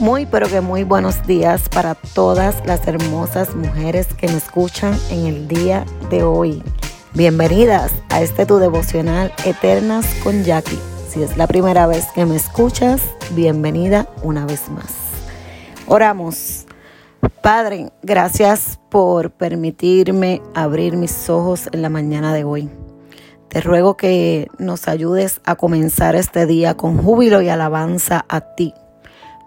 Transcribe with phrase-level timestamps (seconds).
[0.00, 5.26] Muy pero que muy buenos días para todas las hermosas mujeres que me escuchan en
[5.26, 6.64] el día de hoy.
[7.14, 10.80] Bienvenidas a este tu devocional Eternas con Jackie.
[11.08, 13.02] Si es la primera vez que me escuchas,
[13.36, 14.92] bienvenida una vez más.
[15.86, 16.66] Oramos.
[17.40, 22.68] Padre, gracias por permitirme abrir mis ojos en la mañana de hoy.
[23.48, 28.74] Te ruego que nos ayudes a comenzar este día con júbilo y alabanza a ti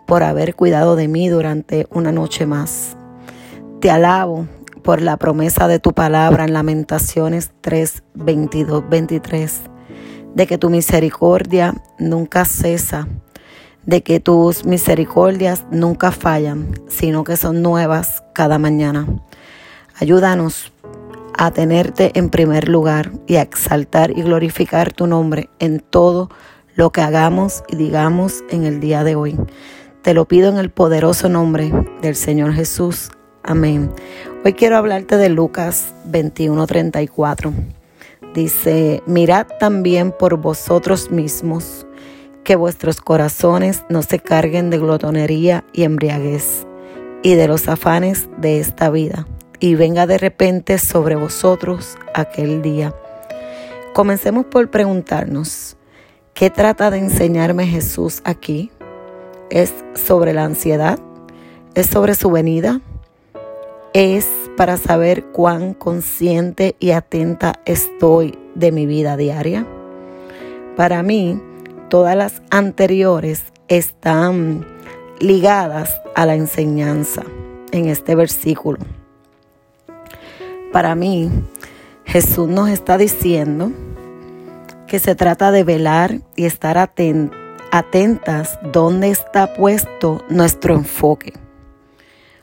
[0.07, 2.97] por haber cuidado de mí durante una noche más.
[3.81, 4.47] Te alabo
[4.81, 9.61] por la promesa de tu palabra en Lamentaciones 3, 22, 23,
[10.33, 13.07] de que tu misericordia nunca cesa,
[13.85, 19.05] de que tus misericordias nunca fallan, sino que son nuevas cada mañana.
[19.99, 20.71] Ayúdanos
[21.37, 26.29] a tenerte en primer lugar y a exaltar y glorificar tu nombre en todo
[26.75, 29.37] lo que hagamos y digamos en el día de hoy.
[30.07, 31.69] Te lo pido en el poderoso nombre
[32.01, 33.11] del Señor Jesús.
[33.43, 33.91] Amén.
[34.45, 37.51] Hoy quiero hablarte de Lucas 21:34.
[38.33, 41.85] Dice, mirad también por vosotros mismos
[42.45, 46.65] que vuestros corazones no se carguen de glotonería y embriaguez
[47.21, 49.27] y de los afanes de esta vida,
[49.59, 52.95] y venga de repente sobre vosotros aquel día.
[53.93, 55.75] Comencemos por preguntarnos,
[56.33, 58.71] ¿qué trata de enseñarme Jesús aquí?
[59.49, 60.99] Es sobre la ansiedad,
[61.75, 62.81] es sobre su venida,
[63.93, 69.65] es para saber cuán consciente y atenta estoy de mi vida diaria.
[70.75, 71.39] Para mí,
[71.89, 74.65] todas las anteriores están
[75.19, 77.23] ligadas a la enseñanza
[77.71, 78.79] en este versículo.
[80.71, 81.29] Para mí,
[82.05, 83.71] Jesús nos está diciendo
[84.87, 87.46] que se trata de velar y estar atento
[87.77, 91.33] atentas dónde está puesto nuestro enfoque.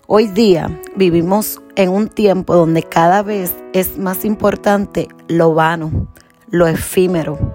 [0.06, 6.06] Hoy día vivimos en un tiempo donde cada vez es más importante lo vano,
[6.50, 7.54] lo efímero.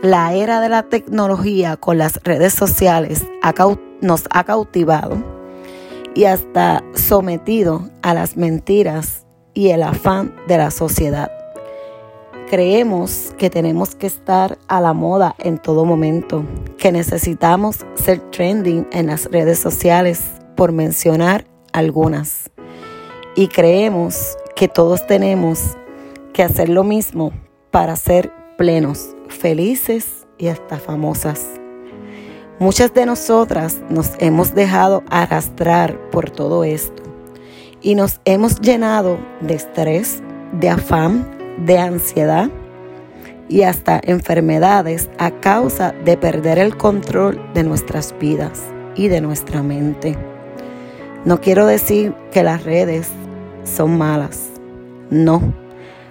[0.00, 3.26] La era de la tecnología con las redes sociales
[4.00, 5.22] nos ha cautivado
[6.14, 11.41] y hasta sometido a las mentiras y el afán de la sociedad.
[12.52, 16.44] Creemos que tenemos que estar a la moda en todo momento,
[16.76, 20.20] que necesitamos ser trending en las redes sociales,
[20.54, 22.50] por mencionar algunas.
[23.36, 25.78] Y creemos que todos tenemos
[26.34, 27.32] que hacer lo mismo
[27.70, 31.46] para ser plenos, felices y hasta famosas.
[32.58, 37.02] Muchas de nosotras nos hemos dejado arrastrar por todo esto
[37.80, 42.50] y nos hemos llenado de estrés, de afán, de ansiedad
[43.48, 48.62] y hasta enfermedades a causa de perder el control de nuestras vidas
[48.94, 50.16] y de nuestra mente.
[51.24, 53.08] No quiero decir que las redes
[53.64, 54.50] son malas,
[55.10, 55.54] no.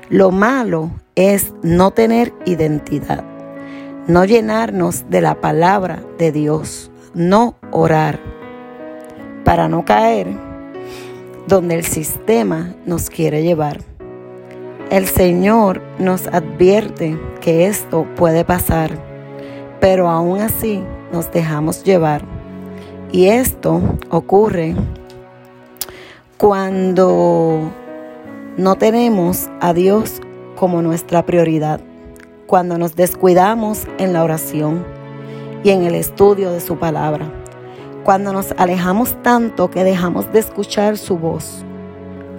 [0.09, 3.23] Lo malo es no tener identidad,
[4.07, 8.19] no llenarnos de la palabra de Dios, no orar,
[9.43, 10.27] para no caer
[11.47, 13.90] donde el sistema nos quiere llevar.
[14.91, 18.91] El Señor nos advierte que esto puede pasar,
[19.79, 22.25] pero aún así nos dejamos llevar.
[23.09, 24.75] Y esto ocurre
[26.35, 27.71] cuando
[28.57, 30.19] no tenemos a Dios
[30.57, 31.79] como nuestra prioridad,
[32.45, 34.85] cuando nos descuidamos en la oración
[35.63, 37.31] y en el estudio de su palabra,
[38.03, 41.63] cuando nos alejamos tanto que dejamos de escuchar su voz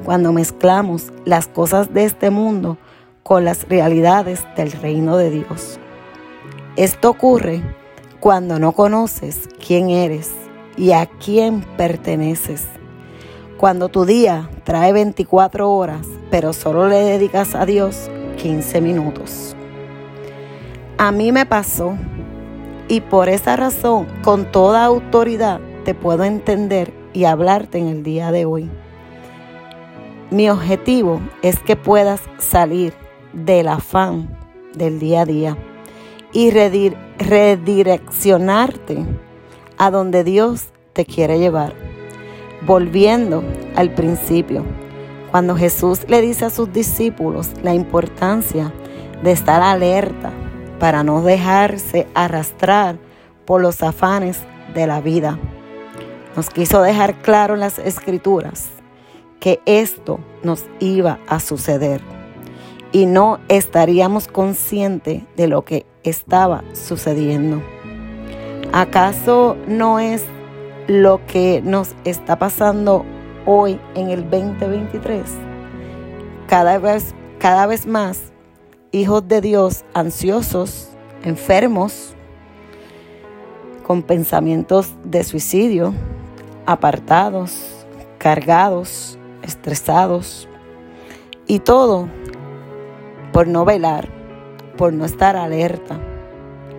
[0.05, 2.79] cuando mezclamos las cosas de este mundo
[3.23, 5.79] con las realidades del reino de Dios.
[6.77, 7.63] Esto ocurre
[8.21, 10.33] cuando no conoces quién eres
[10.77, 12.67] y a quién perteneces.
[13.59, 19.55] Cuando tu día trae 24 horas, pero solo le dedicas a Dios 15 minutos.
[20.99, 21.97] A mí me pasó
[22.89, 28.33] y por esa razón, con toda autoridad, te puedo entender y hablarte en el día
[28.33, 28.71] de hoy.
[30.33, 32.95] Mi objetivo es que puedas salir
[33.35, 34.35] del afán
[34.73, 35.59] del día a día
[36.33, 39.05] y redireccionarte
[39.77, 41.75] a donde Dios te quiere llevar.
[42.63, 43.45] Volviendo
[43.77, 44.65] al principio,
[45.31, 48.73] cuando Jesús le dice a sus discípulos la importancia
[49.23, 50.33] de estar alerta
[50.81, 52.97] para no dejarse arrastrar
[53.45, 54.41] por los afanes
[54.73, 55.39] de la vida.
[56.37, 58.71] Nos quiso dejar claro en las escrituras
[59.43, 62.01] que esto nos iba a suceder
[62.93, 67.61] y no estaríamos conscientes de lo que estaba sucediendo.
[68.73, 70.25] ¿Acaso no es
[70.87, 73.05] lo que nos está pasando
[73.45, 75.23] hoy en el 2023.
[76.47, 78.33] Cada vez, cada vez más,
[78.91, 80.91] hijos de Dios ansiosos,
[81.25, 82.15] enfermos,
[83.85, 85.93] con pensamientos de suicidio,
[86.67, 87.87] apartados,
[88.19, 90.49] cargados, estresados,
[91.47, 92.09] y todo
[93.33, 94.09] por no velar,
[94.77, 96.01] por no estar alerta.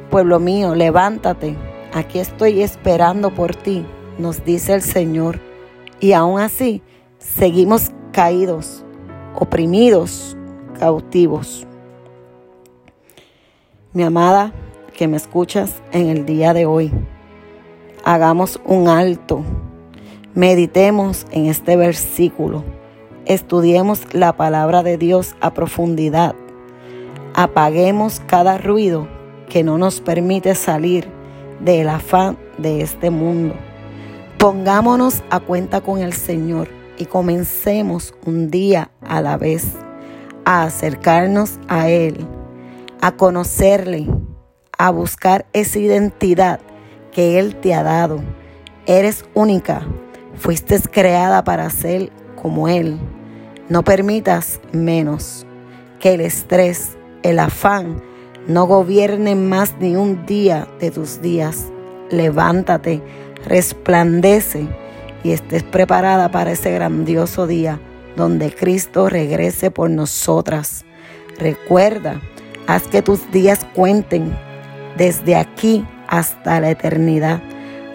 [0.09, 1.57] Pueblo mío, levántate,
[1.93, 3.85] aquí estoy esperando por ti,
[4.17, 5.39] nos dice el Señor.
[5.99, 6.81] Y aún así,
[7.17, 8.85] seguimos caídos,
[9.35, 10.37] oprimidos,
[10.79, 11.65] cautivos.
[13.93, 14.53] Mi amada,
[14.95, 16.91] que me escuchas en el día de hoy,
[18.03, 19.43] hagamos un alto,
[20.35, 22.63] meditemos en este versículo
[23.25, 26.35] Estudiemos la palabra de Dios a profundidad.
[27.33, 29.07] Apaguemos cada ruido
[29.47, 31.07] que no nos permite salir
[31.61, 33.55] del afán de este mundo.
[34.37, 39.67] Pongámonos a cuenta con el Señor y comencemos un día a la vez
[40.43, 42.27] a acercarnos a Él,
[42.99, 44.07] a conocerle,
[44.77, 46.59] a buscar esa identidad
[47.13, 48.19] que Él te ha dado.
[48.85, 49.87] Eres única,
[50.35, 52.99] fuiste creada para ser como Él.
[53.69, 55.45] No permitas menos
[55.99, 58.01] que el estrés, el afán,
[58.47, 61.71] no gobiernen más ni un día de tus días.
[62.09, 63.01] Levántate,
[63.45, 64.67] resplandece
[65.23, 67.79] y estés preparada para ese grandioso día
[68.15, 70.85] donde Cristo regrese por nosotras.
[71.39, 72.21] Recuerda,
[72.67, 74.37] haz que tus días cuenten
[74.97, 77.41] desde aquí hasta la eternidad.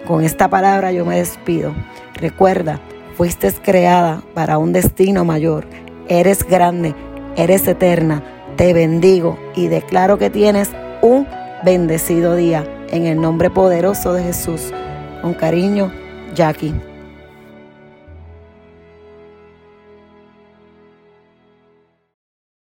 [0.09, 1.71] Con esta palabra yo me despido.
[2.15, 2.81] Recuerda,
[3.15, 5.67] Fuiste creada para un destino mayor.
[6.07, 6.95] Eres grande,
[7.35, 8.23] eres eterna.
[8.55, 10.71] Te bendigo y declaro que tienes
[11.03, 11.27] un
[11.63, 12.65] bendecido día.
[12.89, 14.73] En el nombre poderoso de Jesús.
[15.21, 15.91] Con cariño,
[16.33, 16.73] Jackie.